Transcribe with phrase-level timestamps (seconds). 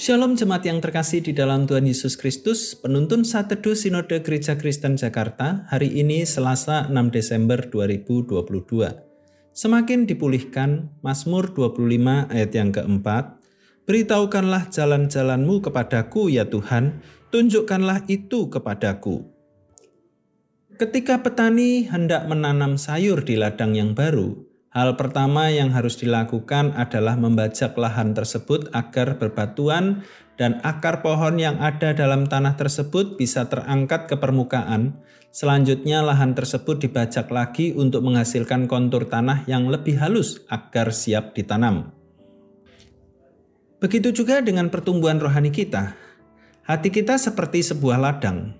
[0.00, 4.96] Shalom jemaat yang terkasih di dalam Tuhan Yesus Kristus, penuntun saat teduh Sinode Gereja Kristen
[4.96, 8.48] Jakarta, hari ini Selasa 6 Desember 2022.
[9.52, 13.44] Semakin dipulihkan, Mazmur 25 ayat yang keempat,
[13.84, 19.28] Beritahukanlah jalan-jalanmu kepadaku ya Tuhan, tunjukkanlah itu kepadaku.
[20.80, 27.18] Ketika petani hendak menanam sayur di ladang yang baru, Hal pertama yang harus dilakukan adalah
[27.18, 30.06] membajak lahan tersebut agar berbatuan
[30.38, 34.94] dan akar pohon yang ada dalam tanah tersebut bisa terangkat ke permukaan.
[35.34, 41.90] Selanjutnya lahan tersebut dibajak lagi untuk menghasilkan kontur tanah yang lebih halus agar siap ditanam.
[43.82, 45.98] Begitu juga dengan pertumbuhan rohani kita.
[46.62, 48.59] Hati kita seperti sebuah ladang.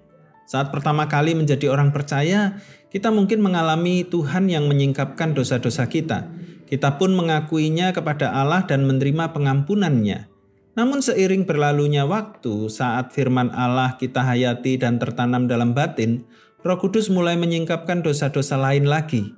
[0.50, 2.58] Saat pertama kali menjadi orang percaya,
[2.90, 6.26] kita mungkin mengalami Tuhan yang menyingkapkan dosa-dosa kita.
[6.66, 10.26] Kita pun mengakuinya kepada Allah dan menerima pengampunannya.
[10.74, 16.26] Namun seiring berlalunya waktu, saat firman Allah kita hayati dan tertanam dalam batin,
[16.66, 19.30] Roh Kudus mulai menyingkapkan dosa-dosa lain lagi.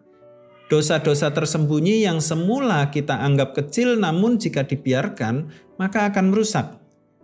[0.73, 6.82] Dosa-dosa tersembunyi yang semula kita anggap kecil namun jika dibiarkan, maka akan merusak.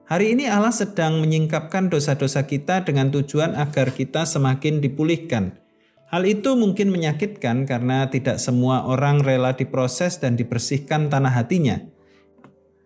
[0.08, 5.60] Hari ini Allah sedang menyingkapkan dosa-dosa kita dengan tujuan agar kita semakin dipulihkan.
[6.08, 11.84] Hal itu mungkin menyakitkan karena tidak semua orang rela diproses dan dibersihkan tanah hatinya.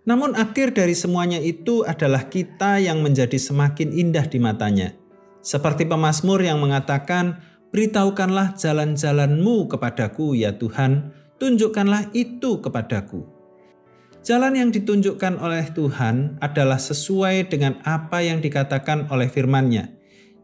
[0.02, 4.98] Namun akhir dari semuanya itu adalah kita yang menjadi semakin indah di matanya.
[5.46, 7.38] Seperti pemazmur yang mengatakan,
[7.72, 13.31] Beritahukanlah jalan-jalanmu kepadaku ya Tuhan, tunjukkanlah itu kepadaku.
[14.22, 19.90] Jalan yang ditunjukkan oleh Tuhan adalah sesuai dengan apa yang dikatakan oleh firman-Nya.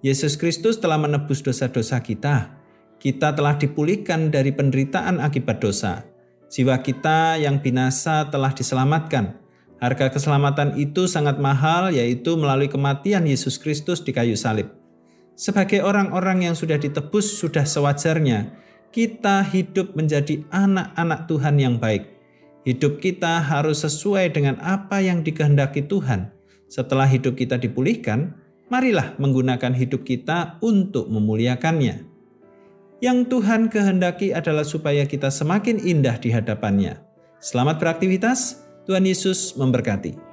[0.02, 2.58] Yesus Kristus telah menebus dosa-dosa kita.
[2.98, 6.03] Kita telah dipulihkan dari penderitaan akibat dosa.
[6.50, 9.38] Jiwa kita yang binasa telah diselamatkan.
[9.78, 14.74] Harga keselamatan itu sangat mahal, yaitu melalui kematian Yesus Kristus di kayu salib.
[15.38, 18.58] Sebagai orang-orang yang sudah ditebus, sudah sewajarnya
[18.91, 22.17] kita hidup menjadi anak-anak Tuhan yang baik
[22.66, 26.34] Hidup kita harus sesuai dengan apa yang dikehendaki Tuhan.
[26.69, 28.34] Setelah hidup kita dipulihkan,
[28.69, 32.04] marilah menggunakan hidup kita untuk memuliakannya.
[32.98, 36.98] Yang Tuhan kehendaki adalah supaya kita semakin indah di hadapannya.
[37.38, 40.28] Selamat beraktivitas, Tuhan Yesus memberkati.